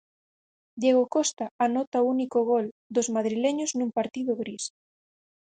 Diego 0.81 1.03
Costa 1.15 1.45
anota 1.65 2.03
o 2.03 2.09
único 2.15 2.39
gol 2.51 2.65
dos 2.95 3.07
madrileños 3.15 3.71
nun 3.77 3.89
partido 3.97 4.31
gris. 4.41 4.63